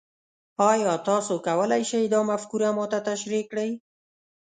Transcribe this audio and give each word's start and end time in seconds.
ایا 0.69 0.93
تاسو 1.07 1.33
کولی 1.47 1.83
شئ 1.89 2.03
دا 2.13 2.19
مفکوره 2.29 2.69
ما 2.77 2.85
ته 2.91 2.99
تشریح 3.09 3.43
کړئ؟ 3.51 3.69